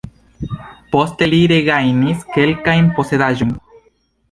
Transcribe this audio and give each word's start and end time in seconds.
Poste 0.95 1.27
li 1.33 1.41
regajnis 1.51 2.25
kelkajn 2.39 2.91
posedaĵojn. 2.99 3.55